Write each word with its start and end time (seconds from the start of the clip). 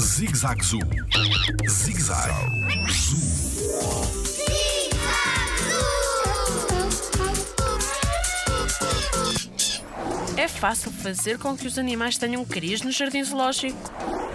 Zig 0.00 0.36
Zag 0.36 0.62
Zoo. 0.62 0.80
Zig 1.66 1.98
Zag 1.98 2.30
Zoo. 2.90 4.12
É 10.36 10.46
fácil 10.46 10.92
fazer 10.92 11.38
com 11.38 11.56
que 11.56 11.66
os 11.66 11.78
animais 11.78 12.18
tenham 12.18 12.44
crias 12.44 12.82
no 12.82 12.90
jardim 12.90 13.24
zoológico. 13.24 13.78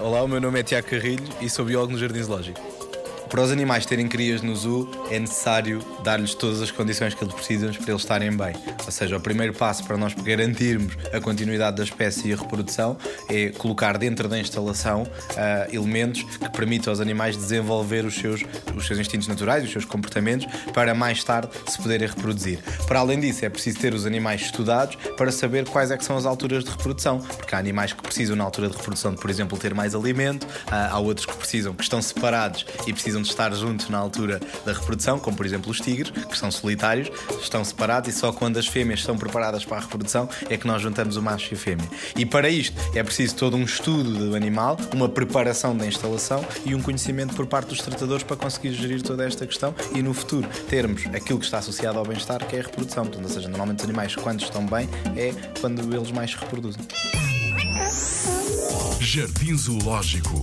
Olá, 0.00 0.22
o 0.22 0.28
meu 0.28 0.40
nome 0.40 0.60
é 0.60 0.62
Tiago 0.62 0.88
Carrilho 0.88 1.28
e 1.42 1.50
sou 1.50 1.64
biólogo 1.64 1.92
no 1.92 1.98
Jardim 1.98 2.22
Zoológico. 2.22 2.67
Para 3.28 3.42
os 3.42 3.50
animais 3.52 3.84
terem 3.84 4.08
crias 4.08 4.40
no 4.40 4.56
zoo, 4.56 4.88
é 5.10 5.18
necessário 5.18 5.80
dar-lhes 6.02 6.34
todas 6.34 6.62
as 6.62 6.70
condições 6.70 7.12
que 7.12 7.22
eles 7.22 7.34
precisam 7.34 7.72
para 7.72 7.90
eles 7.90 8.02
estarem 8.02 8.34
bem. 8.34 8.54
Ou 8.84 8.90
seja, 8.90 9.16
o 9.16 9.20
primeiro 9.20 9.52
passo 9.52 9.84
para 9.84 9.98
nós 9.98 10.14
garantirmos 10.14 10.96
a 11.12 11.20
continuidade 11.20 11.76
da 11.76 11.84
espécie 11.84 12.28
e 12.28 12.32
a 12.32 12.36
reprodução 12.36 12.96
é 13.28 13.50
colocar 13.50 13.98
dentro 13.98 14.28
da 14.28 14.38
instalação 14.38 15.06
ah, 15.36 15.66
elementos 15.70 16.22
que 16.22 16.50
permitam 16.50 16.90
aos 16.90 17.00
animais 17.00 17.36
desenvolver 17.36 18.06
os 18.06 18.14
seus, 18.14 18.42
os 18.74 18.86
seus 18.86 18.98
instintos 18.98 19.28
naturais, 19.28 19.62
os 19.62 19.70
seus 19.70 19.84
comportamentos, 19.84 20.46
para 20.72 20.94
mais 20.94 21.22
tarde 21.22 21.50
se 21.66 21.78
poderem 21.78 22.08
reproduzir. 22.08 22.60
Para 22.86 23.00
além 23.00 23.20
disso, 23.20 23.44
é 23.44 23.48
preciso 23.50 23.78
ter 23.78 23.92
os 23.92 24.06
animais 24.06 24.40
estudados 24.42 24.96
para 25.16 25.30
saber 25.30 25.68
quais 25.68 25.90
é 25.90 25.96
que 25.98 26.04
são 26.04 26.16
as 26.16 26.24
alturas 26.24 26.64
de 26.64 26.70
reprodução, 26.70 27.18
porque 27.20 27.54
há 27.54 27.58
animais 27.58 27.92
que 27.92 28.02
precisam 28.02 28.34
na 28.34 28.44
altura 28.44 28.68
de 28.68 28.76
reprodução 28.76 29.12
de, 29.12 29.20
por 29.20 29.28
exemplo, 29.28 29.58
ter 29.58 29.74
mais 29.74 29.94
alimento, 29.94 30.46
ah, 30.70 30.88
há 30.92 30.98
outros 30.98 31.26
que 31.26 31.36
precisam, 31.36 31.74
que 31.74 31.82
estão 31.82 32.00
separados 32.00 32.64
e 32.86 32.92
precisam 33.18 33.22
de 33.22 33.28
estar 33.28 33.54
juntos 33.54 33.88
na 33.88 33.98
altura 33.98 34.40
da 34.64 34.72
reprodução, 34.72 35.18
como 35.18 35.36
por 35.36 35.46
exemplo 35.46 35.70
os 35.70 35.80
tigres, 35.80 36.10
que 36.10 36.36
são 36.36 36.50
solitários, 36.50 37.10
estão 37.40 37.64
separados 37.64 38.14
e 38.14 38.18
só 38.18 38.32
quando 38.32 38.58
as 38.58 38.66
fêmeas 38.66 39.00
estão 39.00 39.16
preparadas 39.16 39.64
para 39.64 39.78
a 39.78 39.80
reprodução 39.80 40.28
é 40.48 40.56
que 40.56 40.66
nós 40.66 40.82
juntamos 40.82 41.16
o 41.16 41.22
macho 41.22 41.52
e 41.52 41.54
a 41.54 41.58
fêmea. 41.58 41.88
E 42.16 42.24
para 42.24 42.48
isto 42.48 42.76
é 42.94 43.02
preciso 43.02 43.34
todo 43.36 43.56
um 43.56 43.64
estudo 43.64 44.30
do 44.30 44.36
animal, 44.36 44.76
uma 44.94 45.08
preparação 45.08 45.76
da 45.76 45.86
instalação 45.86 46.44
e 46.64 46.74
um 46.74 46.82
conhecimento 46.82 47.34
por 47.34 47.46
parte 47.46 47.68
dos 47.68 47.80
tratadores 47.80 48.22
para 48.22 48.36
conseguir 48.36 48.72
gerir 48.72 49.02
toda 49.02 49.26
esta 49.26 49.46
questão 49.46 49.74
e 49.94 50.02
no 50.02 50.14
futuro 50.14 50.48
termos 50.68 51.06
aquilo 51.06 51.38
que 51.38 51.44
está 51.44 51.58
associado 51.58 51.98
ao 51.98 52.04
bem-estar, 52.04 52.44
que 52.46 52.56
é 52.56 52.60
a 52.60 52.62
reprodução. 52.62 53.04
Portanto, 53.04 53.24
ou 53.24 53.30
seja, 53.30 53.48
normalmente 53.48 53.78
os 53.80 53.84
animais, 53.84 54.16
quando 54.16 54.42
estão 54.42 54.64
bem, 54.66 54.88
é 55.16 55.32
quando 55.60 55.94
eles 55.94 56.10
mais 56.10 56.30
se 56.30 56.36
reproduzem. 56.36 56.82
Jardim 59.00 59.56
Zoológico. 59.56 60.42